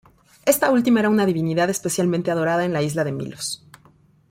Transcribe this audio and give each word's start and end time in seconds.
Esta 0.47 0.71
última 0.71 0.99
era 0.99 1.11
una 1.11 1.27
divinidad 1.27 1.69
especialmente 1.69 2.31
adorada 2.31 2.65
en 2.65 2.73
la 2.73 2.81
isla 2.81 3.03
de 3.03 3.11
Milos. 3.11 3.63